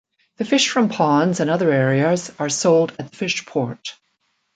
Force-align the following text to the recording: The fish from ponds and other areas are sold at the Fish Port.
The 0.37 0.45
fish 0.45 0.67
from 0.67 0.89
ponds 0.89 1.39
and 1.41 1.47
other 1.51 1.71
areas 1.71 2.31
are 2.39 2.49
sold 2.49 2.91
at 2.97 3.11
the 3.11 3.15
Fish 3.15 3.45
Port. 3.45 3.99